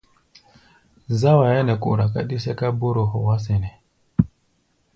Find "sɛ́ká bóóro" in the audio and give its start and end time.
2.43-3.03